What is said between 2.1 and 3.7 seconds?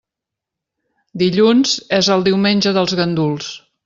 el diumenge dels ganduls.